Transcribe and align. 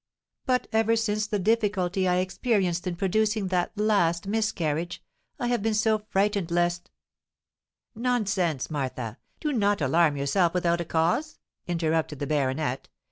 "But 0.47 0.67
ever 0.73 0.95
since 0.95 1.27
the 1.27 1.37
difficulty 1.37 2.07
I 2.07 2.15
experienced 2.15 2.87
in 2.87 2.95
producing 2.95 3.49
that 3.49 3.71
last 3.77 4.25
miscarriage, 4.25 5.03
I 5.39 5.45
have 5.49 5.61
been 5.61 5.75
so 5.75 5.99
frightened 6.09 6.49
lest——" 6.49 6.89
"Nonsense, 7.93 8.71
Martha! 8.71 9.19
do 9.39 9.53
not 9.53 9.79
alarm 9.79 10.17
yourself 10.17 10.55
without 10.55 10.81
a 10.81 10.85
cause," 10.85 11.37
interrupted 11.67 12.17
the 12.17 12.25
baronet. 12.25 12.89